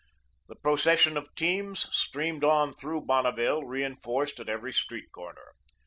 The 0.47 0.55
procession 0.55 1.15
of 1.15 1.29
teams 1.35 1.87
streamed 1.95 2.43
on 2.43 2.73
through 2.73 3.01
Bonneville, 3.01 3.61
reenforced 3.65 4.39
at 4.39 4.49
every 4.49 4.73
street 4.73 5.11
corner. 5.11 5.53